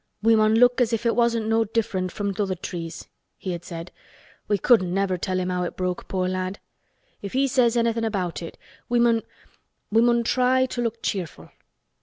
"We 0.23 0.35
mun 0.35 0.55
look 0.55 0.81
as 0.81 0.93
if 0.93 1.05
it 1.05 1.15
wasn't 1.15 1.47
no 1.47 1.63
different 1.63 2.11
from 2.11 2.33
th' 2.33 2.39
other 2.39 2.55
trees," 2.55 3.07
he 3.37 3.51
had 3.51 3.63
said. 3.63 3.91
"We 4.47 4.57
couldn't 4.57 4.91
never 4.91 5.15
tell 5.15 5.39
him 5.39 5.49
how 5.49 5.61
it 5.61 5.77
broke, 5.77 6.07
poor 6.07 6.27
lad. 6.27 6.57
If 7.21 7.33
he 7.33 7.47
says 7.47 7.77
anything 7.77 8.03
about 8.05 8.41
it 8.41 8.57
we 8.89 8.99
mun—we 8.99 10.01
mun 10.01 10.23
try 10.23 10.65
to 10.65 10.81
look 10.81 11.03
cheerful." 11.03 11.51